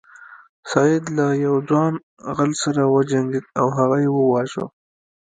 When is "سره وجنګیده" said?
2.63-3.49